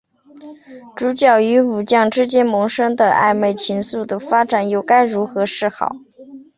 [0.95, 5.95] 主角与武将之间萌生的暧昧情愫的发展又该如何是好？